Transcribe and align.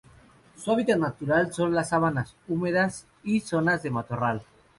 Su 0.57 0.71
hábitat 0.71 0.97
natural 0.97 1.53
son 1.53 1.75
las 1.75 1.89
sabanas 1.89 2.35
húmedas 2.47 3.05
y 3.23 3.41
zonas 3.41 3.83
de 3.83 3.91
matorral. 3.91 4.41